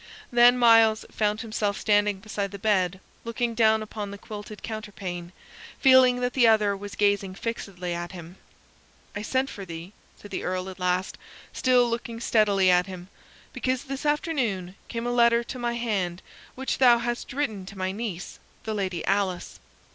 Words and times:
Then 0.31 0.57
Myles 0.57 1.05
found 1.11 1.41
himself 1.41 1.79
standing 1.79 2.21
beside 2.21 2.49
the 2.49 2.57
bed, 2.57 2.99
looking 3.23 3.53
down 3.53 3.83
upon 3.83 4.09
the 4.09 4.17
quilted 4.17 4.63
counterpane, 4.63 5.31
feeling 5.79 6.21
that 6.21 6.33
the 6.33 6.47
other 6.47 6.75
was 6.75 6.95
gazing 6.95 7.35
fixedly 7.35 7.93
at 7.93 8.11
him. 8.11 8.37
"I 9.15 9.21
sent 9.21 9.47
for 9.51 9.63
thee," 9.63 9.93
said 10.19 10.31
the 10.31 10.43
Earl 10.43 10.69
at 10.71 10.79
last, 10.79 11.19
still 11.53 11.87
looking 11.87 12.19
steadily 12.19 12.71
at 12.71 12.87
him, 12.87 13.09
"because 13.53 13.83
this 13.83 14.03
afternoon 14.03 14.73
came 14.87 15.05
a 15.05 15.11
letter 15.11 15.43
to 15.43 15.59
my 15.59 15.73
hand 15.75 16.23
which 16.55 16.79
thou 16.79 16.97
hadst 16.97 17.31
written 17.31 17.67
to 17.67 17.77
my 17.77 17.91
niece, 17.91 18.39
the 18.63 18.73
Lady 18.73 19.05
Alice. 19.05 19.59